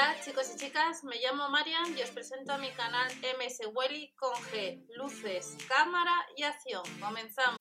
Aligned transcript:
Hola 0.00 0.16
chicos 0.24 0.50
y 0.54 0.58
chicas, 0.58 1.04
me 1.04 1.16
llamo 1.16 1.50
Marian 1.50 1.94
y 1.94 2.00
os 2.00 2.08
presento 2.08 2.54
a 2.54 2.56
mi 2.56 2.70
canal 2.70 3.12
MS 3.38 3.68
Welly 3.74 4.10
con 4.16 4.32
G, 4.32 4.82
luces, 4.96 5.58
cámara 5.68 6.14
y 6.38 6.42
acción. 6.42 6.82
Comenzamos. 6.98 7.58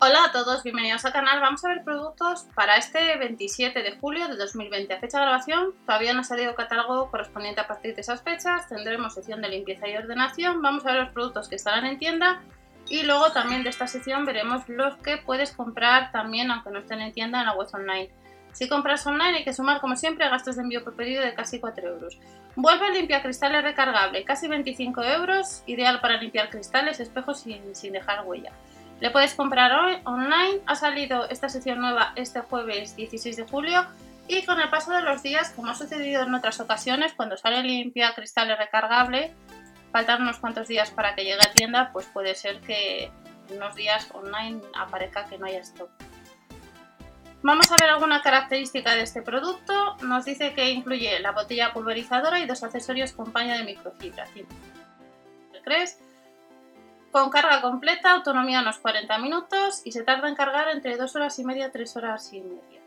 Hola 0.00 0.24
a 0.24 0.32
todos, 0.32 0.62
bienvenidos 0.62 1.06
al 1.06 1.14
canal. 1.14 1.40
Vamos 1.40 1.64
a 1.64 1.68
ver 1.68 1.82
productos 1.82 2.46
para 2.54 2.76
este 2.76 3.16
27 3.16 3.82
de 3.82 3.96
julio 3.96 4.28
de 4.28 4.36
2020. 4.36 4.92
A 4.92 5.00
fecha 5.00 5.18
grabación 5.18 5.74
todavía 5.86 6.12
no 6.12 6.20
ha 6.20 6.24
salido 6.24 6.54
catálogo 6.54 7.10
correspondiente 7.10 7.62
a 7.62 7.66
partir 7.66 7.94
de 7.94 8.02
esas 8.02 8.20
fechas. 8.20 8.68
Tendremos 8.68 9.14
sección 9.14 9.40
de 9.40 9.48
limpieza 9.48 9.88
y 9.88 9.96
ordenación. 9.96 10.60
Vamos 10.60 10.84
a 10.84 10.92
ver 10.92 11.04
los 11.04 11.12
productos 11.14 11.48
que 11.48 11.56
estarán 11.56 11.86
en 11.86 11.98
tienda 11.98 12.42
y 12.88 13.02
luego 13.02 13.30
también 13.32 13.62
de 13.62 13.70
esta 13.70 13.86
sección 13.86 14.24
veremos 14.24 14.68
los 14.68 14.96
que 14.96 15.18
puedes 15.18 15.52
comprar 15.52 16.10
también 16.12 16.50
aunque 16.50 16.70
no 16.70 16.80
estén 16.80 17.00
en 17.00 17.12
tienda 17.12 17.40
en 17.40 17.46
la 17.46 17.54
web 17.54 17.68
online. 17.72 18.10
Si 18.52 18.68
compras 18.68 19.06
online 19.06 19.38
hay 19.38 19.44
que 19.44 19.52
sumar 19.52 19.80
como 19.80 19.94
siempre 19.96 20.28
gastos 20.28 20.56
de 20.56 20.62
envío 20.62 20.82
por 20.82 20.96
pedido 20.96 21.22
de 21.22 21.34
casi 21.34 21.60
4 21.60 21.88
euros. 21.88 22.18
Vuelve 22.56 22.86
a 22.86 22.90
limpiar 22.90 23.22
cristales 23.22 23.62
recargable, 23.62 24.24
casi 24.24 24.48
25 24.48 25.02
euros, 25.04 25.62
ideal 25.66 26.00
para 26.00 26.16
limpiar 26.16 26.50
cristales, 26.50 26.98
espejos 26.98 27.40
sin, 27.40 27.74
sin 27.76 27.92
dejar 27.92 28.26
huella. 28.26 28.52
Le 29.00 29.10
puedes 29.10 29.34
comprar 29.34 29.72
hoy 29.72 29.98
online. 30.04 30.60
Ha 30.66 30.74
salido 30.74 31.28
esta 31.30 31.48
sección 31.48 31.80
nueva 31.80 32.12
este 32.16 32.40
jueves 32.40 32.96
16 32.96 33.36
de 33.36 33.44
julio 33.44 33.86
y 34.28 34.44
con 34.44 34.60
el 34.60 34.68
paso 34.68 34.92
de 34.92 35.02
los 35.02 35.22
días, 35.22 35.50
como 35.56 35.70
ha 35.70 35.74
sucedido 35.74 36.22
en 36.22 36.34
otras 36.34 36.60
ocasiones, 36.60 37.14
cuando 37.14 37.36
sale 37.36 37.62
limpia 37.62 38.14
cristales 38.14 38.58
recargable, 38.58 39.32
faltan 39.92 40.22
unos 40.22 40.38
cuantos 40.38 40.68
días 40.68 40.90
para 40.90 41.14
que 41.14 41.24
llegue 41.24 41.42
a 41.42 41.52
tienda, 41.52 41.90
pues 41.92 42.06
puede 42.06 42.34
ser 42.34 42.60
que 42.60 43.10
unos 43.50 43.74
días 43.74 44.10
online 44.12 44.60
aparezca 44.74 45.26
que 45.26 45.38
no 45.38 45.46
haya 45.46 45.60
stock. 45.60 45.90
Vamos 47.42 47.70
a 47.72 47.76
ver 47.80 47.90
alguna 47.90 48.20
característica 48.20 48.94
de 48.94 49.02
este 49.02 49.22
producto. 49.22 49.96
Nos 50.02 50.26
dice 50.26 50.52
que 50.52 50.70
incluye 50.70 51.18
la 51.20 51.32
botella 51.32 51.72
pulverizadora 51.72 52.38
y 52.38 52.46
dos 52.46 52.62
accesorios 52.62 53.12
con 53.12 53.32
paño 53.32 53.54
de 53.54 53.64
microfibra. 53.64 54.26
¿Crees? 55.64 55.98
Con 57.10 57.30
carga 57.30 57.60
completa, 57.62 58.12
autonomía 58.12 58.60
unos 58.60 58.78
40 58.78 59.18
minutos 59.18 59.82
y 59.84 59.92
se 59.92 60.02
tarda 60.04 60.28
en 60.28 60.34
cargar 60.34 60.68
entre 60.68 60.96
2 60.96 61.16
horas 61.16 61.38
y 61.38 61.44
media 61.44 61.72
3 61.72 61.96
horas 61.96 62.32
y 62.32 62.40
media. 62.40 62.79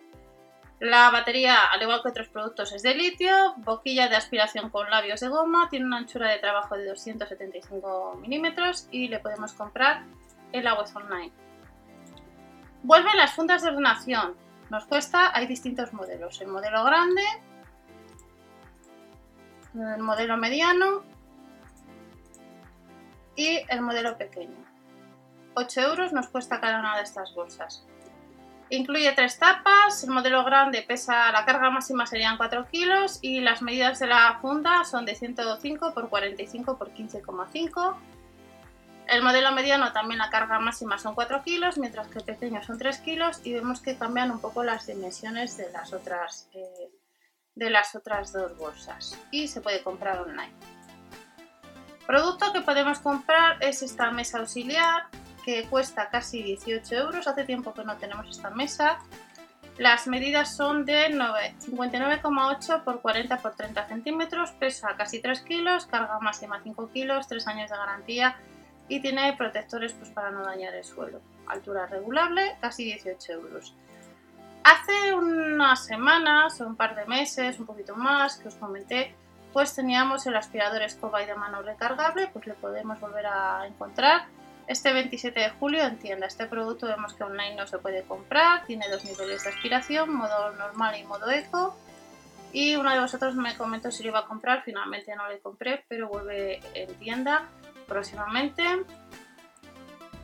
La 0.84 1.12
batería, 1.12 1.60
al 1.72 1.82
igual 1.82 2.02
que 2.04 2.10
otros 2.10 2.28
productos, 2.28 2.74
es 2.74 2.84
de 2.84 2.94
litio, 2.94 3.54
boquilla 3.56 4.10
de 4.10 4.18
aspiración 4.18 4.70
con 4.70 4.90
labios 4.90 5.22
de 5.22 5.30
goma, 5.30 5.70
tiene 5.70 5.86
una 5.86 6.00
anchura 6.00 6.30
de 6.30 6.40
trabajo 6.40 6.76
de 6.76 6.86
275 6.86 8.20
milímetros 8.20 8.90
y 8.92 9.08
le 9.08 9.20
podemos 9.20 9.54
comprar 9.54 10.04
en 10.52 10.64
la 10.66 10.74
online. 10.74 11.32
Vuelven 12.82 13.16
las 13.16 13.32
fundas 13.32 13.62
de 13.62 13.70
ordenación. 13.70 14.36
Nos 14.70 14.84
cuesta, 14.84 15.32
hay 15.34 15.48
distintos 15.48 15.94
modelos. 15.94 16.42
El 16.42 16.50
modelo 16.50 16.84
grande, 16.84 17.24
el 19.76 20.04
modelo 20.04 20.36
mediano 20.36 21.06
y 23.38 23.62
el 23.70 23.80
modelo 23.80 24.18
pequeño. 24.18 24.66
8 25.54 25.80
euros 25.80 26.12
nos 26.12 26.28
cuesta 26.28 26.60
cada 26.60 26.82
una 26.82 26.98
de 26.98 27.04
estas 27.04 27.34
bolsas. 27.34 27.86
Incluye 28.74 29.12
tres 29.12 29.38
tapas, 29.38 30.04
el 30.04 30.10
modelo 30.10 30.44
grande 30.44 30.82
pesa, 30.82 31.32
la 31.32 31.46
carga 31.46 31.70
máxima 31.70 32.08
serían 32.08 32.38
4 32.38 32.66
kilos 32.70 33.20
y 33.22 33.40
las 33.40 33.62
medidas 33.62 34.00
de 34.00 34.08
la 34.08 34.40
funda 34.42 34.84
son 34.84 35.06
de 35.06 35.14
105 35.14 35.90
x 35.90 36.10
45 36.10 36.80
x 36.82 37.14
15,5. 37.24 37.96
El 39.10 39.22
modelo 39.22 39.52
mediano 39.52 39.94
también 39.94 40.18
la 40.18 40.32
carga 40.32 40.58
máxima 40.58 40.98
son 40.98 41.14
4 41.14 41.44
kilos, 41.44 41.78
mientras 41.78 42.08
que 42.08 42.18
el 42.18 42.26
pequeño 42.26 42.64
son 42.64 42.80
3 42.80 42.98
kilos 43.02 43.42
y 43.44 43.54
vemos 43.54 43.80
que 43.80 43.96
cambian 43.96 44.32
un 44.32 44.40
poco 44.40 44.64
las 44.64 44.88
dimensiones 44.88 45.56
de 45.56 45.72
las 45.72 45.94
otras, 45.94 46.50
eh, 46.56 46.90
de 47.54 47.70
las 47.70 47.94
otras 47.94 48.34
dos 48.34 48.58
bolsas 48.58 49.20
y 49.30 49.50
se 49.50 49.62
puede 49.62 49.84
comprar 49.84 50.20
online. 50.20 50.56
Producto 52.08 52.52
que 52.52 52.62
podemos 52.62 52.98
comprar 53.02 53.58
es 53.64 53.84
esta 53.84 54.10
mesa 54.10 54.40
auxiliar 54.40 55.10
que 55.44 55.66
cuesta 55.66 56.10
casi 56.10 56.42
18 56.42 56.96
euros. 56.96 57.28
Hace 57.28 57.44
tiempo 57.44 57.74
que 57.74 57.84
no 57.84 57.98
tenemos 57.98 58.30
esta 58.30 58.50
mesa. 58.50 59.00
Las 59.78 60.08
medidas 60.08 60.56
son 60.56 60.86
de 60.86 61.10
59,8 61.10 62.84
por 62.84 63.02
40 63.02 63.38
por 63.38 63.56
30 63.56 63.88
centímetros, 63.88 64.52
pesa 64.52 64.96
casi 64.96 65.20
3 65.20 65.42
kilos, 65.42 65.88
carga 65.88 66.20
máxima 66.20 66.62
5 66.62 66.92
kilos, 66.92 67.28
3 67.28 67.48
años 67.48 67.72
de 67.72 67.78
garantía 67.78 68.38
y 68.88 69.00
tiene 69.00 69.34
protectores 69.34 69.94
pues, 69.94 70.12
para 70.12 70.30
no 70.30 70.44
dañar 70.44 70.76
el 70.76 70.84
suelo. 70.84 71.22
Altura 71.48 71.88
regulable, 71.88 72.56
casi 72.62 72.84
18 72.86 73.34
euros. 73.34 73.74
Hace 74.64 75.14
unas 75.16 75.86
semanas 75.86 76.62
o 76.62 76.68
un 76.68 76.76
par 76.76 76.96
de 76.96 77.06
meses, 77.06 77.60
un 77.60 77.66
poquito 77.66 77.96
más, 77.96 78.38
que 78.38 78.50
os 78.50 78.56
comenté 78.56 79.16
pues 79.54 79.76
teníamos 79.76 80.26
el 80.26 80.36
aspirador 80.36 80.82
escoba 80.82 81.22
y 81.22 81.28
de 81.28 81.36
mano 81.36 81.62
recargable, 81.62 82.28
pues 82.34 82.48
le 82.48 82.56
podemos 82.56 83.00
volver 83.00 83.28
a 83.28 83.68
encontrar 83.68 84.26
este 84.68 84.94
27 84.94 85.40
de 85.40 85.50
julio 85.50 85.84
en 85.84 85.98
tienda. 85.98 86.28
Este 86.28 86.46
producto 86.46 86.88
vemos 86.88 87.14
que 87.14 87.24
online 87.24 87.56
no 87.56 87.68
se 87.68 87.80
puede 87.80 88.04
comprar, 88.04 88.66
tiene 88.66 88.88
dos 88.90 89.04
niveles 89.04 89.44
de 89.44 89.50
aspiración, 89.50 90.14
modo 90.14 90.52
normal 90.54 90.98
y 91.00 91.04
modo 91.04 91.30
eco. 91.30 91.78
Y 92.52 92.76
uno 92.76 92.92
de 92.92 93.00
vosotros 93.00 93.36
me 93.36 93.58
comentó 93.58 93.92
si 93.92 94.04
lo 94.04 94.10
iba 94.10 94.20
a 94.20 94.26
comprar, 94.26 94.64
finalmente 94.64 95.16
no 95.16 95.30
lo 95.30 95.40
compré, 95.42 95.84
pero 95.88 96.08
vuelve 96.08 96.60
en 96.76 96.94
tienda 96.96 97.50
próximamente. 97.88 98.64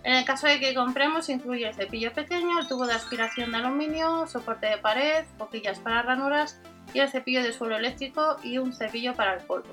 En 0.04 0.14
el 0.14 0.26
caso 0.26 0.48
de 0.48 0.60
que 0.60 0.74
compremos, 0.74 1.28
incluye 1.30 1.68
el 1.68 1.74
cepillo 1.74 2.14
pequeño, 2.14 2.60
el 2.60 2.68
tubo 2.68 2.88
de 2.88 2.94
aspiración 2.94 3.52
de 3.52 3.58
aluminio, 3.58 4.28
soporte 4.28 4.68
de 4.68 4.78
pared, 4.78 5.26
boquillas 5.38 5.80
para 5.80 6.02
ranuras 6.02 6.60
y 6.94 7.00
el 7.00 7.10
cepillo 7.10 7.44
de 7.44 7.52
suelo 7.52 7.76
eléctrico 7.76 8.38
y 8.44 8.60
un 8.60 8.74
cepillo 8.74 9.14
para 9.14 9.34
el 9.34 9.42
polvo. 9.42 9.70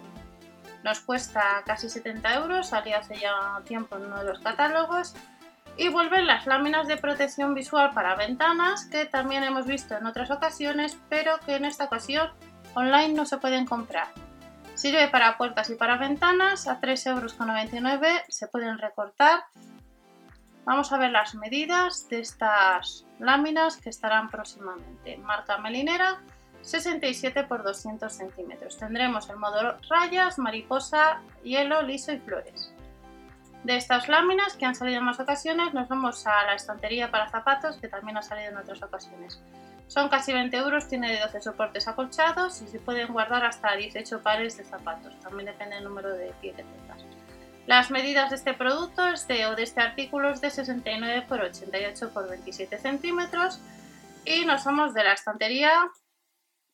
Nos 0.87 1.01
cuesta 1.01 1.65
casi 1.67 1.89
70 1.89 2.35
euros, 2.37 2.69
salía 2.69 2.99
hace 2.99 3.19
ya 3.19 3.61
tiempo 3.65 3.97
en 3.97 4.05
uno 4.05 4.21
de 4.21 4.25
los 4.27 4.39
catálogos. 4.39 5.17
Y 5.77 5.89
vuelven 5.89 6.29
las 6.29 6.47
láminas 6.47 6.87
de 6.87 6.97
protección 6.97 7.55
visual 7.55 7.91
para 7.93 8.15
ventanas 8.15 8.85
que 8.85 9.05
también 9.05 9.43
hemos 9.43 9.67
visto 9.67 9.97
en 9.97 10.07
otras 10.07 10.31
ocasiones, 10.31 10.97
pero 11.09 11.41
que 11.45 11.57
en 11.57 11.65
esta 11.65 11.87
ocasión 11.87 12.31
online 12.75 13.15
no 13.15 13.27
se 13.27 13.39
pueden 13.39 13.67
comprar. 13.67 14.07
Sirve 14.75 15.09
para 15.09 15.37
puertas 15.37 15.71
y 15.71 15.75
para 15.75 15.97
ventanas, 15.97 16.69
a 16.69 16.81
3,99 16.81 17.09
euros 17.09 18.23
se 18.29 18.47
pueden 18.47 18.79
recortar. 18.79 19.43
Vamos 20.67 20.93
a 20.93 20.99
ver 20.99 21.11
las 21.11 21.35
medidas 21.35 22.09
de 22.09 22.21
estas 22.21 23.05
láminas 23.19 23.79
que 23.79 23.91
estarán 23.91 24.31
próximamente. 24.31 25.17
Marca 25.17 25.59
melinera 25.59 26.23
67 26.67 27.45
por 27.45 27.63
200 27.63 28.13
centímetros. 28.13 28.77
Tendremos 28.77 29.31
el 29.31 29.37
modo 29.37 29.79
rayas, 29.89 30.39
mariposa, 30.39 31.21
hielo, 31.45 31.83
liso 31.83 32.13
y 32.13 32.19
flores. 32.19 32.73
De 33.63 33.77
estas 33.77 34.09
láminas 34.09 34.57
que 34.57 34.65
han 34.65 34.75
salido 34.75 34.99
en 34.99 35.05
más 35.05 35.21
ocasiones 35.21 35.73
nos 35.75 35.89
vamos 35.89 36.27
a 36.27 36.45
la 36.45 36.55
estantería 36.55 37.11
para 37.11 37.31
zapatos 37.31 37.77
que 37.77 37.89
también 37.89 38.17
ha 38.17 38.23
salido 38.23 38.51
en 38.51 38.57
otras 38.57 38.83
ocasiones. 38.83 39.41
Son 39.87 40.09
casi 40.09 40.33
20 40.33 40.57
euros, 40.57 40.89
tiene 40.89 41.13
de 41.13 41.21
12 41.21 41.41
soportes 41.41 41.87
acolchados 41.87 42.61
y 42.63 42.67
se 42.67 42.81
pueden 42.81 43.13
guardar 43.13 43.45
hasta 43.45 43.77
18 43.77 44.23
pares 44.23 44.57
de 44.57 44.65
zapatos. 44.65 45.19
También 45.21 45.47
depende 45.47 45.77
del 45.77 45.85
número 45.85 46.11
de 46.11 46.33
pie 46.41 46.53
que 46.53 46.65
tengas. 46.65 47.05
Las 47.69 47.93
medidas 47.93 48.31
de 48.31 48.37
este 48.37 48.55
producto 48.55 49.07
es 49.07 49.29
de, 49.29 49.47
o 49.47 49.55
de 49.55 49.63
este 49.63 49.81
artículo 49.81 50.31
es 50.31 50.41
de 50.41 50.51
69 50.51 51.27
por 51.29 51.41
88 51.41 52.11
por 52.11 52.29
27 52.29 52.79
centímetros 52.79 53.61
y 54.25 54.45
nos 54.45 54.65
vamos 54.65 54.95
de 54.95 55.05
la 55.05 55.13
estantería 55.13 55.91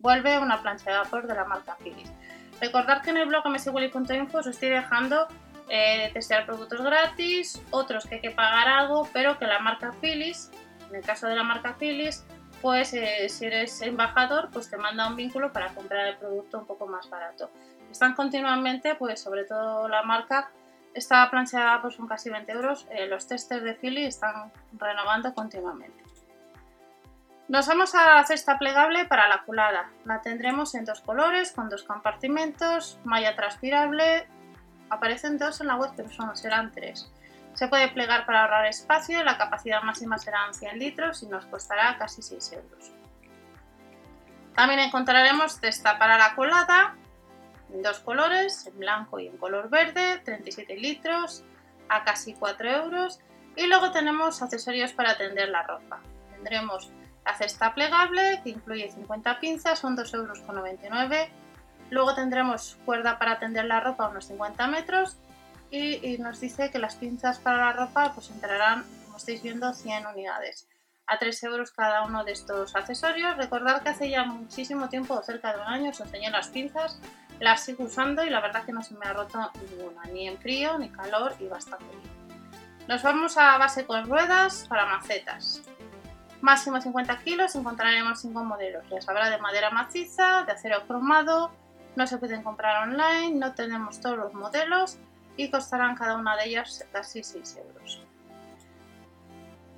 vuelve 0.02 0.38
una 0.38 0.60
plancha 0.60 0.90
de 0.90 0.98
vapor 0.98 1.26
de 1.26 1.34
la 1.34 1.44
marca 1.44 1.76
Philips. 1.82 2.12
Recordad 2.60 3.02
que 3.02 3.10
en 3.10 3.16
el 3.16 3.28
blog 3.28 3.48
mswilly.info 3.48 4.38
os 4.38 4.46
estoy 4.46 4.68
dejando 4.68 5.28
eh, 5.68 6.10
testear 6.12 6.44
productos 6.44 6.82
gratis, 6.82 7.62
otros 7.70 8.04
que 8.04 8.16
hay 8.16 8.20
que 8.20 8.30
pagar 8.30 8.68
algo, 8.68 9.08
pero 9.12 9.38
que 9.38 9.46
la 9.46 9.58
marca 9.60 9.92
Philips, 10.00 10.50
en 10.90 10.96
el 10.96 11.02
caso 11.02 11.26
de 11.28 11.36
la 11.36 11.44
marca 11.44 11.76
Philips, 11.78 12.24
pues 12.60 12.92
eh, 12.94 13.28
si 13.28 13.46
eres 13.46 13.80
embajador, 13.82 14.50
pues 14.52 14.68
te 14.68 14.76
manda 14.76 15.08
un 15.08 15.16
vínculo 15.16 15.52
para 15.52 15.74
comprar 15.74 16.08
el 16.08 16.16
producto 16.16 16.58
un 16.58 16.66
poco 16.66 16.86
más 16.86 17.08
barato. 17.08 17.50
Están 17.90 18.14
continuamente, 18.14 18.94
pues 18.96 19.20
sobre 19.20 19.44
todo 19.44 19.88
la 19.88 20.02
marca, 20.02 20.50
esta 20.94 21.28
plancha 21.30 21.64
vapor 21.64 21.92
son 21.92 22.06
casi 22.06 22.30
20 22.30 22.52
euros, 22.52 22.86
eh, 22.90 23.06
los 23.06 23.26
testers 23.26 23.62
de 23.62 23.74
Philips 23.74 24.16
están 24.16 24.52
renovando 24.78 25.34
continuamente. 25.34 26.02
Nos 27.52 27.66
vamos 27.66 27.94
a 27.94 28.14
la 28.14 28.24
cesta 28.24 28.58
plegable 28.58 29.04
para 29.04 29.28
la 29.28 29.42
culada. 29.42 29.90
La 30.06 30.22
tendremos 30.22 30.74
en 30.74 30.86
dos 30.86 31.02
colores, 31.02 31.52
con 31.52 31.68
dos 31.68 31.82
compartimentos, 31.82 32.98
malla 33.04 33.36
transpirable. 33.36 34.26
Aparecen 34.88 35.36
dos 35.36 35.60
en 35.60 35.66
la 35.66 35.76
web, 35.76 35.90
pero 35.94 36.08
son, 36.08 36.34
serán 36.34 36.72
tres. 36.72 37.12
Se 37.52 37.68
puede 37.68 37.88
plegar 37.88 38.24
para 38.24 38.40
ahorrar 38.40 38.64
espacio, 38.64 39.22
la 39.22 39.36
capacidad 39.36 39.82
máxima 39.82 40.16
serán 40.16 40.54
100 40.54 40.78
litros 40.78 41.22
y 41.24 41.26
nos 41.26 41.44
costará 41.44 41.98
casi 41.98 42.22
6 42.22 42.52
euros. 42.52 42.90
También 44.54 44.80
encontraremos 44.80 45.60
cesta 45.60 45.98
para 45.98 46.16
la 46.16 46.34
colada, 46.34 46.96
en 47.70 47.82
dos 47.82 48.00
colores, 48.00 48.66
en 48.66 48.78
blanco 48.78 49.20
y 49.20 49.26
en 49.26 49.36
color 49.36 49.68
verde, 49.68 50.22
37 50.24 50.74
litros, 50.78 51.44
a 51.90 52.02
casi 52.02 52.32
4 52.32 52.70
euros 52.70 53.20
Y 53.56 53.66
luego 53.66 53.90
tenemos 53.90 54.40
accesorios 54.40 54.94
para 54.94 55.18
tender 55.18 55.50
la 55.50 55.64
ropa. 55.64 56.00
Tendremos 56.30 56.90
la 57.24 57.36
cesta 57.36 57.74
plegable 57.74 58.40
que 58.42 58.50
incluye 58.50 58.90
50 58.90 59.40
pinzas, 59.40 59.78
son 59.78 59.96
2,99 59.96 60.14
euros. 60.14 61.28
Luego 61.90 62.14
tendremos 62.14 62.78
cuerda 62.84 63.18
para 63.18 63.38
tender 63.38 63.66
la 63.66 63.80
ropa 63.80 64.08
unos 64.08 64.26
50 64.26 64.66
metros 64.68 65.18
y, 65.70 66.18
nos 66.18 66.40
dice 66.40 66.70
que 66.70 66.78
las 66.78 66.96
pinzas 66.96 67.38
para 67.38 67.58
la 67.58 67.72
ropa 67.72 68.12
pues 68.14 68.30
entrarán, 68.30 68.84
como 69.04 69.16
estáis 69.16 69.42
viendo, 69.42 69.72
100 69.72 70.06
unidades. 70.06 70.68
A 71.06 71.18
3 71.18 71.42
euros 71.44 71.72
cada 71.72 72.04
uno 72.04 72.24
de 72.24 72.32
estos 72.32 72.74
accesorios. 72.76 73.36
Recordad 73.36 73.82
que 73.82 73.90
hace 73.90 74.10
ya 74.10 74.24
muchísimo 74.24 74.88
tiempo, 74.88 75.20
cerca 75.22 75.52
de 75.52 75.60
un 75.60 75.66
año, 75.66 75.90
os 75.90 76.00
enseñé 76.00 76.30
las 76.30 76.48
pinzas, 76.48 76.98
las 77.40 77.64
sigo 77.64 77.84
usando 77.84 78.24
y 78.24 78.30
la 78.30 78.40
verdad 78.40 78.64
que 78.64 78.72
no 78.72 78.82
se 78.82 78.94
me 78.94 79.06
ha 79.06 79.12
roto 79.12 79.50
ninguna, 79.70 80.04
ni 80.04 80.28
en 80.28 80.38
frío 80.38 80.78
ni 80.78 80.90
calor 80.90 81.34
y 81.40 81.46
bastante 81.46 81.84
bien. 81.86 82.22
Nos 82.88 83.02
vamos 83.02 83.36
a 83.36 83.58
base 83.58 83.86
con 83.86 84.06
ruedas 84.06 84.66
para 84.68 84.86
macetas. 84.86 85.62
Máximo 86.42 86.80
50 86.80 87.18
kilos, 87.18 87.54
encontraremos 87.54 88.20
5 88.20 88.42
modelos. 88.42 88.84
Les 88.90 89.08
habrá 89.08 89.30
de 89.30 89.38
madera 89.38 89.70
maciza, 89.70 90.42
de 90.42 90.50
acero 90.50 90.82
cromado, 90.88 91.52
no 91.94 92.04
se 92.08 92.18
pueden 92.18 92.42
comprar 92.42 92.88
online, 92.88 93.38
no 93.38 93.54
tenemos 93.54 94.00
todos 94.00 94.18
los 94.18 94.34
modelos 94.34 94.98
y 95.36 95.50
costarán 95.50 95.94
cada 95.94 96.16
una 96.16 96.36
de 96.36 96.46
ellas 96.48 96.84
casi 96.90 97.22
6 97.22 97.58
euros. 97.58 98.02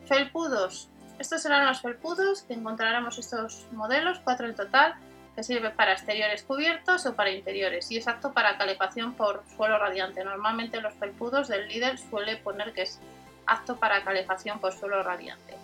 Felpudos. 0.06 0.88
Estos 1.18 1.42
serán 1.42 1.66
los 1.66 1.82
felpudos 1.82 2.42
que 2.44 2.54
encontraremos 2.54 3.18
estos 3.18 3.66
modelos, 3.72 4.20
4 4.24 4.46
en 4.46 4.54
total, 4.54 4.94
que 5.36 5.42
sirve 5.42 5.68
para 5.68 5.92
exteriores 5.92 6.44
cubiertos 6.44 7.04
o 7.04 7.14
para 7.14 7.30
interiores 7.30 7.90
y 7.90 7.98
es 7.98 8.08
apto 8.08 8.32
para 8.32 8.56
calefacción 8.56 9.12
por 9.12 9.42
suelo 9.54 9.78
radiante. 9.78 10.24
Normalmente 10.24 10.80
los 10.80 10.94
felpudos 10.94 11.48
del 11.48 11.68
líder 11.68 11.98
suele 11.98 12.38
poner 12.38 12.72
que 12.72 12.82
es 12.82 13.00
apto 13.44 13.76
para 13.76 14.02
calefacción 14.02 14.60
por 14.60 14.72
suelo 14.72 15.02
radiante. 15.02 15.58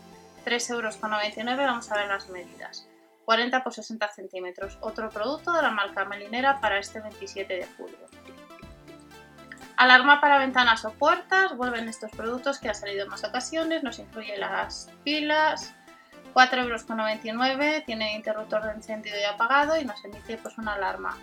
3,99 0.44 0.70
euros, 0.70 0.98
vamos 1.00 1.90
a 1.90 1.96
ver 1.96 2.08
las 2.08 2.28
medidas. 2.28 2.88
40 3.25 3.62
por 3.62 3.72
60 3.72 4.08
centímetros, 4.08 4.78
otro 4.81 5.08
producto 5.10 5.52
de 5.52 5.62
la 5.62 5.70
marca 5.70 6.04
Melinera 6.04 6.60
para 6.60 6.78
este 6.78 7.00
27 7.00 7.54
de 7.54 7.66
julio. 7.76 7.98
Alarma 9.76 10.20
para 10.20 10.38
ventanas 10.38 10.84
o 10.84 10.92
puertas, 10.92 11.56
vuelven 11.56 11.88
estos 11.88 12.10
productos 12.10 12.58
que 12.58 12.69
han 12.69 12.75
salido 12.75 13.04
en 13.04 13.08
más 13.08 13.25
ocasiones, 13.25 13.82
nos 13.82 13.98
incluye 13.98 14.37
las 14.37 14.90
pilas, 15.04 15.75
4,99 16.34 17.52
euros, 17.52 17.84
tiene 17.86 18.14
interruptor 18.14 18.64
de 18.64 18.72
encendido 18.72 19.16
y 19.19 19.25
apagado 19.25 19.81
y 19.81 19.84
nos 19.84 20.04
emite 20.04 20.36
pues 20.38 20.58
una 20.58 20.75
alarma. 20.75 21.16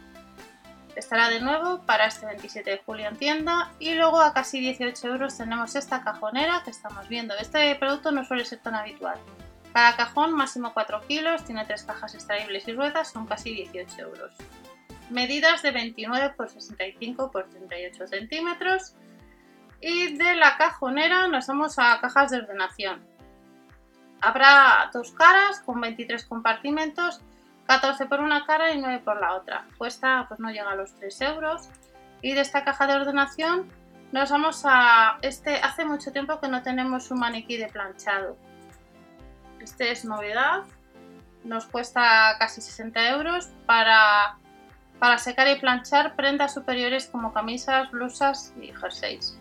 Estará 0.98 1.30
de 1.30 1.40
nuevo 1.40 1.84
para 1.86 2.08
este 2.08 2.26
27 2.26 2.72
de 2.72 2.78
julio 2.84 3.08
en 3.08 3.18
tienda 3.18 3.72
y 3.78 3.94
luego 3.94 4.20
a 4.20 4.34
casi 4.34 4.60
18 4.60 5.08
euros 5.10 5.38
tenemos 5.38 5.76
esta 5.76 6.04
cajonera 6.04 6.64
que 6.66 6.72
estamos 6.72 7.08
viendo. 7.08 7.36
Este 7.36 7.76
producto 7.76 8.12
no 8.12 8.26
suele 8.26 8.46
ser 8.46 8.60
tan 8.64 8.74
habitual. 8.74 9.20
Cada 9.74 9.96
cajón 9.96 10.34
máximo 10.34 10.74
4 10.74 11.02
kilos, 11.02 11.46
tiene 11.46 11.66
tres 11.66 11.84
cajas 11.84 12.16
extraíbles 12.16 12.68
y 12.68 12.74
ruedas, 12.74 13.12
son 13.12 13.28
casi 13.28 13.54
18 13.54 14.02
euros. 14.02 14.34
Medidas 15.12 15.62
de 15.62 15.70
29 15.70 16.34
x 16.36 16.54
65 16.54 17.32
x 17.32 17.52
38 17.52 18.08
centímetros 18.08 18.96
y 19.80 20.18
de 20.18 20.36
la 20.36 20.58
cajonera 20.58 21.28
nos 21.28 21.46
vamos 21.46 21.78
a 21.78 22.02
cajas 22.02 22.32
de 22.32 22.38
ordenación. 22.40 23.06
Habrá 24.20 24.90
dos 24.92 25.12
caras 25.12 25.60
con 25.60 25.80
23 25.80 26.26
compartimentos, 26.26 27.22
14 27.68 28.06
por 28.06 28.22
una 28.22 28.46
cara 28.46 28.72
y 28.72 28.80
9 28.80 29.02
por 29.04 29.20
la 29.20 29.36
otra. 29.36 29.66
Cuesta, 29.78 30.26
pues 30.28 30.40
no 30.40 30.50
llega 30.50 30.72
a 30.72 30.76
los 30.76 30.96
3 30.96 31.22
euros. 31.22 31.70
Y 32.22 32.34
de 32.34 32.42
esta 32.42 32.64
caja 32.64 32.88
de 32.88 32.96
ordenación 32.96 33.70
nos 34.12 34.32
vamos 34.32 34.64
a... 34.66 35.18
Este, 35.22 35.58
hace 35.58 35.86
mucho 35.86 36.12
tiempo 36.12 36.40
que 36.40 36.48
no 36.48 36.64
tenemos 36.64 37.12
un 37.12 37.20
maniquí 37.20 37.58
de 37.58 37.68
planchado. 37.68 38.38
Este 39.60 39.92
es 39.92 40.06
novedad. 40.06 40.64
Nos 41.44 41.66
cuesta 41.66 42.38
casi 42.40 42.62
60 42.62 43.10
euros 43.10 43.50
para, 43.66 44.38
para 45.00 45.18
secar 45.18 45.48
y 45.50 45.60
planchar 45.60 46.16
prendas 46.16 46.54
superiores 46.54 47.08
como 47.08 47.34
camisas, 47.34 47.92
blusas 47.92 48.54
y 48.62 48.72
jerseys. 48.74 49.38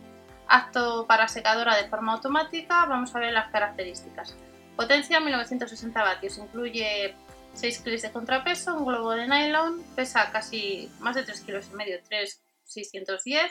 Acto 0.49 1.06
para 1.06 1.29
secadora 1.29 1.76
de 1.76 1.88
forma 1.88 2.14
automática. 2.14 2.87
Vamos 2.87 3.14
a 3.14 3.20
ver 3.20 3.32
las 3.32 3.49
características. 3.50 4.37
Potencia 4.76 5.20
1960 5.20 6.02
vatios, 6.02 6.38
incluye 6.38 7.17
6 7.56 7.81
clics 7.81 8.03
de 8.03 8.12
contrapeso, 8.12 8.76
un 8.76 8.85
globo 8.85 9.12
de 9.12 9.26
nylon, 9.26 9.82
pesa 9.97 10.31
casi 10.31 10.91
más 11.00 11.17
de 11.17 11.25
3 11.25 11.41
kilos 11.41 11.69
y 11.73 11.75
medio, 11.75 11.99
3,610, 12.08 13.50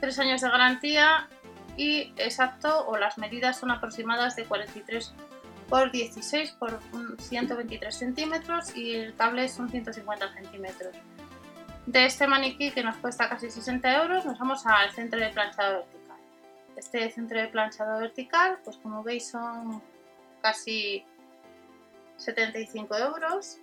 3 0.00 0.18
años 0.18 0.40
de 0.40 0.48
garantía 0.50 1.28
y 1.76 2.12
exacto 2.16 2.86
o 2.86 2.96
las 2.96 3.18
medidas 3.18 3.58
son 3.58 3.70
aproximadas 3.70 4.34
de 4.34 4.44
43 4.44 5.14
por 5.68 5.90
16 5.90 6.52
por 6.52 6.80
123 7.18 7.94
centímetros 7.94 8.76
y 8.76 8.94
el 8.94 9.14
cable 9.14 9.48
son 9.48 9.68
150 9.68 10.32
centímetros. 10.34 10.94
De 11.86 12.04
este 12.04 12.26
maniquí 12.26 12.72
que 12.72 12.82
nos 12.82 12.96
cuesta 12.96 13.28
casi 13.28 13.50
60 13.50 14.02
euros 14.02 14.24
nos 14.24 14.38
vamos 14.38 14.66
al 14.66 14.90
centro 14.92 15.20
de 15.20 15.28
planchado 15.28 15.84
vertical. 15.84 16.16
Este 16.76 17.10
centro 17.10 17.40
de 17.40 17.48
planchado 17.48 18.00
vertical, 18.00 18.58
pues 18.64 18.76
como 18.78 19.04
veis 19.04 19.30
son 19.30 19.82
casi 20.42 21.04
75 22.16 22.96
euros. 22.96 23.58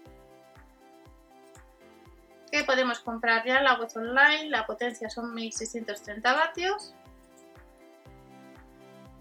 Que 2.51 2.63
podemos 2.63 3.00
comprar 3.00 3.45
ya 3.45 3.57
en 3.57 3.63
la 3.63 3.79
web 3.79 3.89
online, 3.95 4.50
la 4.50 4.65
potencia 4.65 5.09
son 5.09 5.33
1630 5.33 6.33
vatios. 6.33 6.94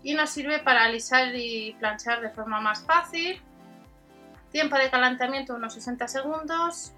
Y 0.02 0.14
nos 0.14 0.30
sirve 0.30 0.58
para 0.58 0.84
alisar 0.84 1.34
y 1.34 1.74
planchar 1.78 2.20
de 2.20 2.30
forma 2.30 2.60
más 2.60 2.84
fácil, 2.84 3.40
tiempo 4.50 4.76
de 4.76 4.90
calentamiento 4.90 5.54
unos 5.54 5.74
60 5.74 6.08
segundos, 6.08 6.92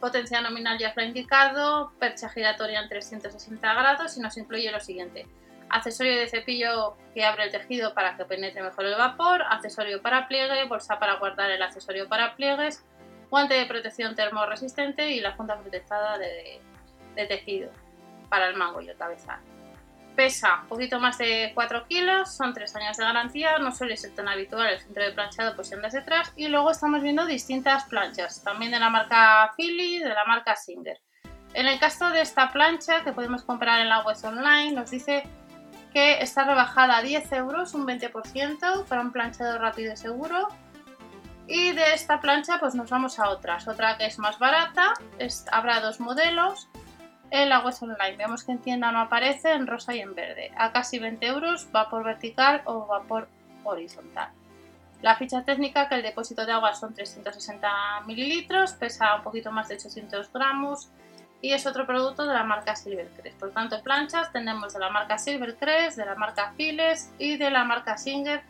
potencia 0.00 0.40
nominal 0.40 0.78
ya 0.78 0.92
he 0.96 1.04
indicado, 1.04 1.92
percha 2.00 2.28
giratoria 2.28 2.80
en 2.80 2.88
360 2.88 3.74
grados 3.74 4.16
y 4.16 4.20
nos 4.20 4.36
incluye 4.36 4.70
lo 4.72 4.80
siguiente, 4.80 5.26
accesorio 5.72 6.18
de 6.18 6.28
cepillo 6.28 6.96
que 7.14 7.24
abre 7.24 7.44
el 7.44 7.50
tejido 7.50 7.94
para 7.94 8.16
que 8.16 8.24
penetre 8.24 8.62
mejor 8.62 8.84
el 8.84 8.94
vapor, 8.94 9.42
accesorio 9.42 10.00
para 10.00 10.28
pliegue, 10.28 10.64
bolsa 10.68 10.98
para 10.98 11.16
guardar 11.16 11.50
el 11.50 11.62
accesorio 11.62 12.08
para 12.08 12.36
pliegues, 12.36 12.84
guante 13.30 13.54
de 13.54 13.66
protección 13.66 14.14
termoresistente 14.14 15.10
y 15.10 15.20
la 15.20 15.34
funda 15.34 15.58
protectada 15.58 16.18
de, 16.18 16.60
tejido 17.14 17.70
para 18.28 18.48
el 18.48 18.56
mango 18.56 18.80
y 18.80 18.88
el 18.88 18.96
cabezal. 18.96 19.40
Pesa 20.14 20.60
un 20.62 20.68
poquito 20.68 21.00
más 21.00 21.16
de 21.16 21.52
4 21.54 21.86
kilos, 21.88 22.34
son 22.34 22.52
3 22.52 22.76
años 22.76 22.96
de 22.98 23.04
garantía, 23.04 23.58
no 23.58 23.72
suele 23.72 23.96
ser 23.96 24.14
tan 24.14 24.28
habitual 24.28 24.68
el 24.68 24.80
centro 24.80 25.02
de 25.02 25.12
planchado 25.12 25.56
pues 25.56 25.72
andas 25.72 25.94
detrás 25.94 26.32
y 26.36 26.48
luego 26.48 26.70
estamos 26.70 27.00
viendo 27.00 27.24
distintas 27.24 27.84
planchas, 27.84 28.44
también 28.44 28.72
de 28.72 28.78
la 28.78 28.90
marca 28.90 29.52
Philly, 29.56 30.00
de 30.00 30.10
la 30.10 30.24
marca 30.26 30.54
Singer. 30.54 31.00
En 31.54 31.66
el 31.66 31.78
caso 31.78 32.10
de 32.10 32.20
esta 32.20 32.50
plancha 32.50 33.04
que 33.04 33.12
podemos 33.12 33.42
comprar 33.42 33.80
en 33.80 33.88
la 33.88 34.02
web 34.02 34.16
online 34.24 34.72
nos 34.72 34.90
dice 34.90 35.24
que 35.92 36.22
está 36.22 36.44
rebajada 36.44 36.98
a 36.98 37.02
10 37.02 37.32
euros, 37.32 37.74
un 37.74 37.86
20% 37.86 38.84
para 38.86 39.00
un 39.00 39.12
planchado 39.12 39.58
rápido 39.58 39.92
y 39.92 39.96
seguro. 39.96 40.48
Y 41.46 41.72
de 41.72 41.94
esta 41.94 42.20
plancha 42.20 42.58
pues 42.58 42.74
nos 42.74 42.88
vamos 42.90 43.18
a 43.18 43.28
otras, 43.28 43.68
otra 43.68 43.98
que 43.98 44.06
es 44.06 44.18
más 44.18 44.38
barata, 44.38 44.94
habrá 45.50 45.80
dos 45.80 46.00
modelos 46.00 46.68
en 47.30 47.48
la 47.48 47.60
web 47.60 47.74
online. 47.80 48.16
Vemos 48.16 48.44
que 48.44 48.52
en 48.52 48.58
tienda 48.58 48.92
no 48.92 49.00
aparece 49.00 49.52
en 49.52 49.66
rosa 49.66 49.94
y 49.94 50.00
en 50.00 50.14
verde. 50.14 50.52
A 50.56 50.70
casi 50.72 50.98
20 50.98 51.26
euros, 51.26 51.70
vapor 51.72 52.04
vertical 52.04 52.62
o 52.66 52.86
vapor 52.86 53.28
horizontal. 53.64 54.28
La 55.00 55.16
ficha 55.16 55.42
técnica 55.42 55.88
que 55.88 55.96
el 55.96 56.02
depósito 56.02 56.46
de 56.46 56.52
agua 56.52 56.74
son 56.74 56.94
360 56.94 57.68
mililitros, 58.06 58.74
pesa 58.74 59.16
un 59.16 59.22
poquito 59.22 59.50
más 59.50 59.68
de 59.68 59.74
800 59.74 60.32
gramos, 60.32 60.90
y 61.42 61.52
es 61.52 61.66
otro 61.66 61.86
producto 61.86 62.24
de 62.24 62.32
la 62.32 62.44
marca 62.44 62.76
Silvercrest. 62.76 63.38
Por 63.38 63.50
tanto, 63.50 63.82
planchas 63.82 64.32
tenemos 64.32 64.72
de 64.72 64.78
la 64.78 64.90
marca 64.90 65.18
Silvercrest, 65.18 65.98
de 65.98 66.06
la 66.06 66.14
marca 66.14 66.54
Files 66.56 67.10
y 67.18 67.36
de 67.36 67.50
la 67.50 67.64
marca 67.64 67.98
Singer, 67.98 68.42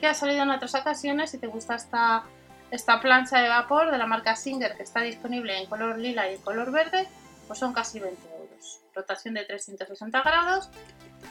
que 0.00 0.08
ha 0.08 0.14
salido 0.14 0.42
en 0.42 0.50
otras 0.50 0.74
ocasiones. 0.74 1.30
Si 1.30 1.38
te 1.38 1.46
gusta 1.46 1.76
esta, 1.76 2.24
esta 2.72 3.00
plancha 3.00 3.40
de 3.40 3.48
vapor 3.48 3.92
de 3.92 3.96
la 3.96 4.06
marca 4.06 4.34
Singer, 4.34 4.76
que 4.76 4.82
está 4.82 5.00
disponible 5.00 5.56
en 5.56 5.66
color 5.66 5.98
lila 5.98 6.28
y 6.28 6.34
en 6.34 6.42
color 6.42 6.72
verde, 6.72 7.08
pues 7.46 7.60
son 7.60 7.72
casi 7.72 8.00
20 8.00 8.20
euros. 8.36 8.80
Rotación 8.92 9.34
de 9.34 9.44
360 9.44 10.20
grados 10.22 10.68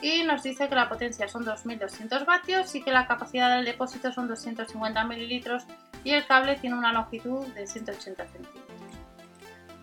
y 0.02 0.24
nos 0.24 0.44
dice 0.44 0.70
que 0.70 0.76
la 0.76 0.88
potencia 0.88 1.28
son 1.28 1.44
2200 1.44 2.26
vatios 2.26 2.74
y 2.74 2.84
que 2.84 2.92
la 2.92 3.06
capacidad 3.06 3.54
del 3.54 3.66
depósito 3.66 4.12
son 4.14 4.30
250 4.30 5.04
mililitros 5.04 5.66
y 6.06 6.12
el 6.12 6.26
cable 6.26 6.56
tiene 6.56 6.78
una 6.78 6.94
longitud 6.94 7.46
de 7.48 7.68
180 7.68 8.26
centímetros. 8.28 8.61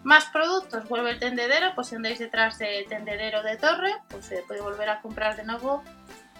Más 0.09 0.25
productos, 0.25 0.88
vuelve 0.88 1.11
el 1.11 1.19
tendedero, 1.19 1.75
pues 1.75 1.88
si 1.88 1.95
andáis 1.95 2.19
detrás 2.19 2.57
del 2.57 2.87
tendedero 2.87 3.43
de 3.43 3.59
torre, 3.59 3.95
pues 4.09 4.25
se 4.25 4.43
puede 4.45 4.62
volver 4.62 4.88
a 4.88 5.03
comprar 5.03 5.37
de 5.37 5.45
nuevo 5.45 5.83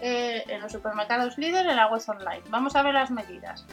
eh, 0.01 0.43
en 0.49 0.63
los 0.63 0.73
supermercados 0.73 1.37
líder 1.37 1.67
en 1.67 1.77
la 1.77 1.87
web 1.89 2.01
online. 2.07 2.41
Vamos 2.49 2.77
a 2.77 2.83
ver 2.83 2.95
las 2.95 3.11
medidas. 3.11 3.67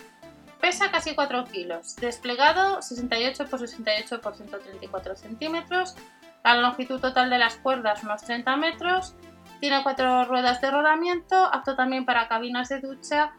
Pesa 0.59 0.91
casi 0.91 1.15
4 1.15 1.45
kilos, 1.45 1.95
desplegado 1.95 2.81
68 2.81 3.43
x 3.43 3.57
68 3.57 4.15
x 4.15 4.35
134 4.35 5.15
centímetros, 5.15 5.95
la 6.43 6.55
longitud 6.55 6.99
total 6.99 7.29
de 7.29 7.37
las 7.37 7.55
cuerdas 7.55 8.03
unos 8.03 8.21
30 8.21 8.53
metros 8.57 9.15
Tiene 9.61 9.81
cuatro 9.81 10.25
ruedas 10.25 10.59
de 10.59 10.71
rodamiento, 10.71 11.37
apto 11.37 11.77
también 11.77 12.05
para 12.05 12.27
cabinas 12.27 12.67
de 12.67 12.81
ducha 12.81 13.31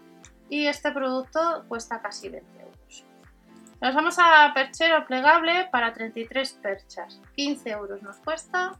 y 0.49 0.69
este 0.69 0.91
producto 0.91 1.67
cuesta 1.69 2.01
casi 2.01 2.31
20 2.31 2.49
euros. 2.49 2.56
Nos 3.87 3.95
vamos 3.95 4.19
a 4.19 4.51
perchero 4.53 5.07
plegable 5.07 5.69
para 5.71 5.93
33 5.93 6.55
perchas. 6.55 7.21
15 7.37 7.71
euros 7.71 8.03
nos 8.03 8.17
cuesta 8.17 8.73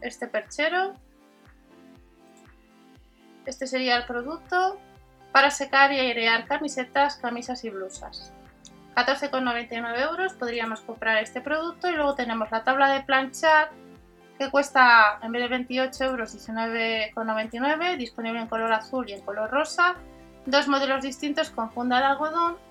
este 0.00 0.26
perchero. 0.26 0.94
Este 3.44 3.66
sería 3.66 3.98
el 3.98 4.06
producto 4.06 4.80
para 5.30 5.50
secar 5.50 5.92
y 5.92 6.00
airear 6.00 6.46
camisetas, 6.46 7.16
camisas 7.16 7.62
y 7.64 7.68
blusas. 7.68 8.32
14,99 8.96 10.00
euros 10.00 10.32
podríamos 10.32 10.80
comprar 10.80 11.18
este 11.18 11.42
producto 11.42 11.90
y 11.90 11.92
luego 11.92 12.14
tenemos 12.14 12.50
la 12.50 12.64
tabla 12.64 12.88
de 12.88 13.02
planchar 13.02 13.72
que 14.38 14.50
cuesta 14.50 15.18
en 15.22 15.32
vez 15.32 15.42
de 15.42 15.48
28 15.48 16.04
euros 16.04 16.34
19,99 16.34 17.98
disponible 17.98 18.40
en 18.40 18.46
color 18.46 18.72
azul 18.72 19.06
y 19.06 19.12
en 19.12 19.20
color 19.20 19.50
rosa 19.50 19.96
dos 20.46 20.66
modelos 20.66 21.02
distintos 21.02 21.50
con 21.50 21.70
funda 21.70 21.98
de 21.98 22.06
algodón 22.06 22.67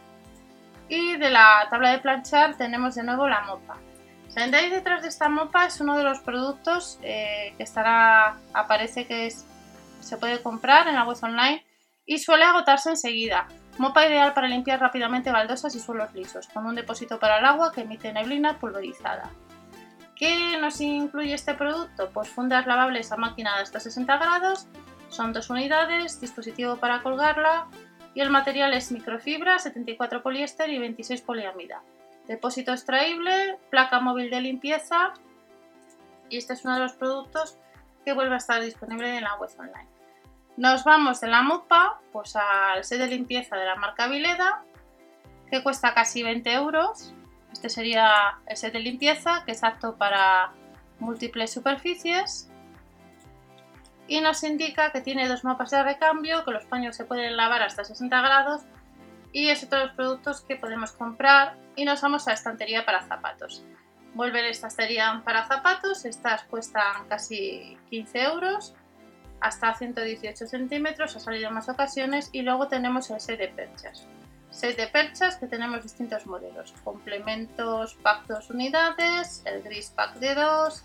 y 0.89 1.17
de 1.17 1.29
la 1.29 1.67
tabla 1.69 1.91
de 1.91 1.99
planchar 1.99 2.55
tenemos 2.57 2.95
de 2.95 3.03
nuevo 3.03 3.27
la 3.27 3.41
mopa 3.41 3.77
de 4.35 4.55
ahí 4.55 4.69
detrás 4.69 5.01
de 5.01 5.07
esta 5.07 5.29
mopa 5.29 5.65
es 5.65 5.81
uno 5.81 5.97
de 5.97 6.03
los 6.03 6.19
productos 6.19 6.99
eh, 7.01 7.55
que 7.57 7.63
estará 7.63 8.37
aparece 8.53 9.07
que 9.07 9.31
se 9.99 10.17
puede 10.17 10.43
comprar 10.43 10.87
en 10.87 10.93
la 10.93 11.05
web 11.05 11.17
online 11.23 11.65
y 12.05 12.19
suele 12.19 12.43
agotarse 12.43 12.91
enseguida 12.91 13.47
Mopa 13.77 14.07
ideal 14.07 14.33
para 14.33 14.47
limpiar 14.47 14.79
rápidamente 14.79 15.31
baldosas 15.31 15.75
y 15.75 15.79
suelos 15.79 16.11
lisos, 16.13 16.47
con 16.47 16.65
un 16.65 16.73
depósito 16.73 17.19
para 17.19 17.37
el 17.37 17.45
agua 17.45 17.71
que 17.71 17.81
emite 17.81 18.11
neblina 18.11 18.57
pulverizada. 18.57 19.29
¿Qué 20.15 20.57
nos 20.57 20.81
incluye 20.81 21.35
este 21.35 21.53
producto? 21.53 22.09
Pues 22.11 22.27
fundas 22.27 22.65
lavables 22.65 23.11
a 23.11 23.17
máquina 23.17 23.55
de 23.55 23.61
hasta 23.61 23.79
60 23.79 24.17
grados, 24.17 24.67
son 25.09 25.31
dos 25.31 25.51
unidades, 25.51 26.19
dispositivo 26.19 26.77
para 26.77 27.03
colgarla 27.03 27.67
y 28.13 28.21
el 28.21 28.29
material 28.29 28.73
es 28.73 28.91
microfibra, 28.91 29.59
74 29.59 30.23
poliéster 30.23 30.69
y 30.69 30.79
26 30.79 31.21
poliamida. 31.21 31.81
Depósito 32.27 32.71
extraíble, 32.71 33.57
placa 33.69 33.99
móvil 33.99 34.29
de 34.29 34.41
limpieza 34.41 35.13
y 36.29 36.37
este 36.37 36.53
es 36.53 36.65
uno 36.65 36.75
de 36.75 36.81
los 36.81 36.93
productos 36.93 37.57
que 38.03 38.13
vuelve 38.13 38.35
a 38.35 38.37
estar 38.37 38.61
disponible 38.61 39.17
en 39.17 39.23
la 39.23 39.35
web 39.35 39.49
online. 39.57 39.87
Nos 40.57 40.83
vamos 40.83 41.21
de 41.21 41.27
la 41.27 41.41
mopa 41.41 42.01
pues, 42.11 42.35
al 42.35 42.83
set 42.83 42.99
de 42.99 43.07
limpieza 43.07 43.55
de 43.55 43.65
la 43.65 43.75
marca 43.75 44.07
Vileda, 44.07 44.63
que 45.51 45.61
cuesta 45.61 45.93
casi 45.93 46.23
20 46.23 46.51
euros. 46.53 47.13
Este 47.53 47.69
sería 47.69 48.39
el 48.45 48.57
set 48.57 48.73
de 48.73 48.79
limpieza, 48.79 49.43
que 49.45 49.51
es 49.51 49.63
apto 49.63 49.95
para 49.97 50.51
múltiples 50.99 51.51
superficies. 51.51 52.49
Y 54.07 54.21
nos 54.21 54.43
indica 54.43 54.91
que 54.91 55.01
tiene 55.01 55.27
dos 55.27 55.43
mapas 55.43 55.71
de 55.71 55.83
recambio, 55.83 56.45
que 56.45 56.51
los 56.51 56.65
paños 56.65 56.95
se 56.95 57.05
pueden 57.05 57.35
lavar 57.35 57.61
hasta 57.61 57.83
60 57.83 58.21
grados 58.21 58.61
y 59.33 59.49
es 59.49 59.63
otro 59.63 59.79
de 59.79 59.85
los 59.85 59.95
productos 59.95 60.41
que 60.41 60.55
podemos 60.55 60.93
comprar 60.93 61.57
y 61.75 61.85
nos 61.85 62.01
vamos 62.01 62.27
a 62.27 62.33
estantería 62.33 62.85
para 62.85 63.05
zapatos. 63.05 63.63
Vuelve 64.13 64.41
la 64.41 64.49
estantería 64.49 65.21
para 65.23 65.45
zapatos, 65.45 66.05
estas 66.05 66.43
cuestan 66.43 67.07
casi 67.07 67.77
15 67.89 68.23
euros 68.23 68.73
hasta 69.39 69.75
118 69.75 70.47
centímetros, 70.47 71.15
ha 71.15 71.19
salido 71.19 71.49
en 71.49 71.53
más 71.53 71.69
ocasiones 71.69 72.29
y 72.31 72.41
luego 72.41 72.67
tenemos 72.67 73.11
el 73.11 73.19
set 73.19 73.37
de 73.39 73.49
perchas. 73.49 74.07
Set 74.49 74.77
de 74.77 74.87
perchas 74.87 75.35
que 75.35 75.45
tenemos 75.45 75.83
distintos 75.83 76.25
modelos, 76.25 76.73
complementos 76.83 77.95
pack 78.01 78.25
2 78.27 78.49
unidades, 78.49 79.43
el 79.45 79.61
gris 79.61 79.91
pack 79.95 80.15
de 80.15 80.33
2, 80.33 80.83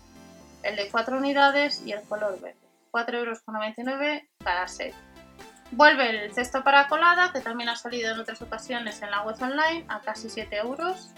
el 0.63 0.75
de 0.75 0.89
4 0.89 1.17
unidades 1.17 1.81
y 1.85 1.93
el 1.93 2.01
color 2.03 2.39
verde. 2.39 2.62
4,99 2.93 3.15
euros 3.15 3.39
cada 4.43 4.67
set. 4.67 4.93
Vuelve 5.71 6.25
el 6.25 6.33
cesto 6.33 6.63
para 6.63 6.87
colada 6.87 7.33
que 7.33 7.41
también 7.41 7.69
ha 7.69 7.75
salido 7.75 8.13
en 8.13 8.19
otras 8.19 8.41
ocasiones 8.43 9.01
en 9.01 9.09
la 9.09 9.23
web 9.23 9.35
online 9.41 9.85
a 9.87 10.01
casi 10.01 10.29
7 10.29 10.55
euros. 10.57 11.11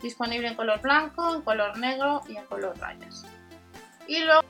Disponible 0.00 0.48
en 0.48 0.54
color 0.54 0.80
blanco, 0.80 1.34
en 1.34 1.42
color 1.42 1.76
negro 1.78 2.22
y 2.26 2.36
en 2.36 2.46
color 2.46 2.78
rayas. 2.78 3.26
Y 4.06 4.24
luego 4.24 4.42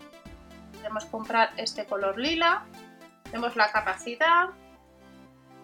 podemos 0.75 1.07
comprar 1.07 1.51
este 1.57 1.87
color 1.87 2.19
lila. 2.19 2.65
Tenemos 3.25 3.57
la 3.57 3.73
capacidad, 3.73 4.51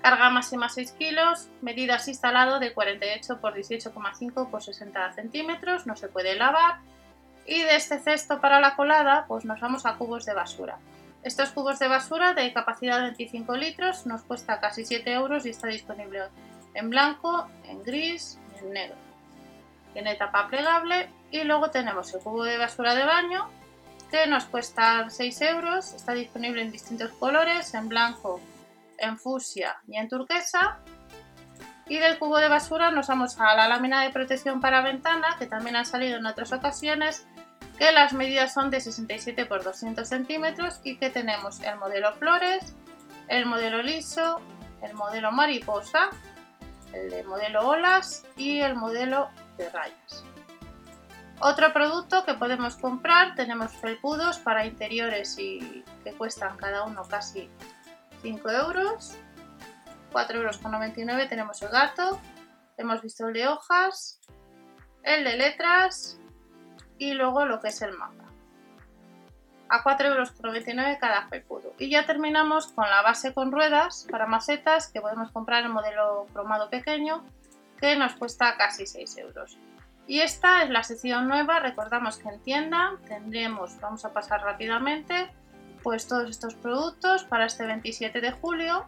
carga 0.03 0.29
máxima 0.29 0.69
6 0.69 0.93
kilos, 0.93 1.49
medidas 1.63 2.09
instalado 2.09 2.59
de 2.59 2.75
48 2.75 3.41
por 3.41 3.55
18,5 3.55 4.51
por 4.51 4.63
60 4.63 5.13
centímetros, 5.13 5.87
no 5.87 5.95
se 5.95 6.09
puede 6.09 6.35
lavar. 6.35 6.81
Y 7.47 7.63
de 7.63 7.77
este 7.77 8.01
cesto 8.01 8.41
para 8.41 8.59
la 8.61 8.75
colada, 8.75 9.27
pues 9.29 9.45
nos 9.45 9.61
vamos 9.61 9.87
a 9.87 9.97
cubos 9.97 10.27
de 10.27 10.35
basura. 10.35 10.79
Estos 11.25 11.53
cubos 11.53 11.79
de 11.79 11.89
basura 11.89 12.35
de 12.35 12.53
capacidad 12.53 12.97
de 12.99 13.05
25 13.05 13.57
litros 13.57 14.05
nos 14.05 14.23
cuesta 14.23 14.61
casi 14.61 14.85
7 14.85 15.11
euros 15.11 15.47
y 15.47 15.51
está 15.51 15.69
disponible 15.69 16.21
en 16.75 16.91
blanco, 16.91 17.49
en 17.67 17.83
gris 17.83 18.39
y 18.55 18.59
en 18.59 18.73
negro. 18.73 18.97
Tiene 19.95 20.17
tapa 20.17 20.49
plegable 20.49 21.09
y 21.31 21.43
luego 21.45 21.71
tenemos 21.71 22.13
el 22.13 22.21
cubo 22.21 22.45
de 22.45 22.59
basura 22.59 22.95
de 22.95 23.07
baño 23.07 23.49
que 24.11 24.27
nos 24.27 24.45
cuesta 24.45 25.09
6 25.09 25.41
euros, 25.41 25.95
está 25.95 26.13
disponible 26.13 26.61
en 26.61 26.71
distintos 26.71 27.11
colores, 27.13 27.73
en 27.73 27.89
blanco, 27.89 28.39
en 28.99 29.19
fusia 29.19 29.77
y 29.89 29.97
en 29.97 30.09
turquesa. 30.09 30.79
Y 31.89 31.99
del 31.99 32.19
cubo 32.19 32.39
de 32.39 32.49
basura 32.49 32.91
nos 32.91 33.09
vamos 33.09 33.41
a 33.41 33.55
la 33.57 33.67
lámina 33.67 34.03
de 34.03 34.11
protección 34.11 34.61
para 34.61 34.83
ventana, 34.83 35.37
que 35.39 35.47
también 35.47 35.77
ha 35.77 35.85
salido 35.87 36.19
en 36.19 36.27
otras 36.27 36.53
ocasiones, 36.53 37.27
que 37.79 37.93
las 37.93 38.13
medidas 38.13 38.55
son 38.55 38.71
de 38.71 38.81
67 38.81 39.43
x 39.43 39.65
200 39.65 40.09
centímetros 40.09 40.81
y 40.85 40.97
que 40.97 41.11
tenemos 41.11 41.61
el 41.61 41.77
modelo 41.77 42.13
flores, 42.15 42.75
el 43.29 43.47
modelo 43.47 43.83
liso, 43.83 44.41
el 44.83 44.95
modelo 44.95 45.33
mariposa, 45.33 46.11
el 46.93 47.11
de 47.11 47.25
modelo 47.25 47.69
olas 47.69 48.25
y 48.37 48.61
el 48.61 48.77
modelo 48.77 49.29
de 49.57 49.69
rayas. 49.71 50.25
Otro 51.41 51.73
producto 51.73 52.25
que 52.25 52.35
podemos 52.35 52.77
comprar, 52.77 53.35
tenemos 53.35 53.73
felpudos 53.73 54.39
para 54.39 54.67
interiores 54.67 55.37
y 55.39 55.85
que 56.05 56.13
cuestan 56.13 56.57
cada 56.57 56.85
uno 56.85 57.03
casi 57.03 57.51
5 58.23 58.51
euros. 58.51 59.17
4,99 60.13 61.11
euros 61.11 61.29
tenemos 61.29 61.61
el 61.63 61.71
gato, 61.71 62.21
hemos 62.77 63.03
visto 63.03 63.27
el 63.27 63.35
de 63.35 63.49
hojas, 63.49 64.21
el 65.03 65.25
de 65.25 65.37
letras 65.37 66.21
y 67.11 67.15
luego 67.15 67.45
lo 67.45 67.61
que 67.61 67.69
es 67.69 67.83
el 67.83 67.93
mapa. 67.93 68.25
A 69.69 69.83
4,99 69.83 70.07
euros 70.07 70.99
cada 71.01 71.27
felpudo. 71.29 71.75
Y 71.79 71.91
ya 71.91 72.07
terminamos 72.07 72.69
con 72.69 72.89
la 72.89 73.03
base 73.03 73.33
con 73.33 73.51
ruedas 73.51 74.07
para 74.11 74.27
macetas 74.27 74.89
que 74.89 75.01
podemos 75.01 75.31
comprar 75.31 75.65
en 75.65 75.73
modelo 75.73 76.27
cromado 76.33 76.71
pequeño 76.71 77.25
que 77.81 77.97
nos 77.97 78.15
cuesta 78.15 78.57
casi 78.57 78.87
6 78.87 79.19
euros. 79.19 79.59
Y 80.07 80.21
esta 80.21 80.63
es 80.63 80.71
la 80.71 80.83
sección 80.83 81.29
nueva, 81.29 81.61
recordamos 81.61 82.19
que 82.19 82.29
en 82.29 82.41
tienda 82.41 82.93
tendremos, 83.09 83.81
vamos 83.81 84.05
a 84.05 84.13
pasar 84.13 84.43
rápidamente, 84.43 85.31
pues 85.83 86.07
todos 86.07 86.29
estos 86.29 86.55
productos 86.55 87.25
para 87.25 87.47
este 87.47 87.65
27 87.65 88.21
de 88.21 88.33
julio, 88.33 88.87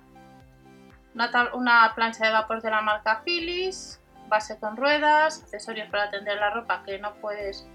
una, 1.55 1.95
plancha 1.95 2.27
de 2.27 2.33
vapor 2.33 2.61
de 2.61 2.71
la 2.71 2.83
marca 2.83 3.23
Philips, 3.25 3.99
base 4.29 4.59
con 4.59 4.77
ruedas, 4.77 5.43
accesorios 5.43 5.89
para 5.89 6.11
tender 6.11 6.39
la 6.39 6.51
ropa 6.51 6.83
que 6.85 6.99
no 6.99 7.15
puedes 7.15 7.67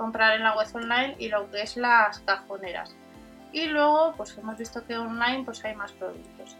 comprar 0.00 0.34
en 0.34 0.42
la 0.42 0.56
web 0.56 0.66
online 0.72 1.14
y 1.18 1.28
lo 1.28 1.50
que 1.50 1.60
es 1.60 1.76
las 1.76 2.20
cajoneras. 2.20 2.96
Y 3.52 3.66
luego, 3.66 4.14
pues 4.16 4.36
hemos 4.38 4.56
visto 4.56 4.86
que 4.86 4.96
online 4.96 5.44
pues 5.44 5.62
hay 5.62 5.74
más 5.76 5.92
productos. 5.92 6.56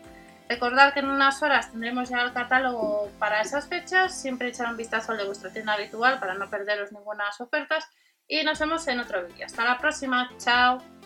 Recordad 0.47 0.93
que 0.93 1.01
en 1.01 1.09
unas 1.09 1.43
horas 1.43 1.71
tendremos 1.71 2.11
ya 2.11 2.21
el 2.21 2.35
catálogo 2.35 3.09
para 3.19 3.41
esas 3.41 3.67
fechas. 3.67 4.21
Siempre 4.21 4.49
echar 4.49 4.69
un 4.69 4.77
vistazo 4.77 5.13
al 5.13 5.19
de 5.19 5.25
vuestra 5.25 5.51
tienda 5.51 5.73
habitual 5.73 6.21
para 6.21 6.35
no 6.35 6.51
perderos 6.51 6.93
ninguna 6.93 7.25
ofertas. 7.39 7.89
Y 8.29 8.45
nos 8.45 8.59
vemos 8.59 8.87
en 8.89 9.01
otro 9.01 9.27
vídeo. 9.27 9.47
Hasta 9.47 9.65
la 9.65 9.79
próxima. 9.79 10.29
Chao. 10.39 11.00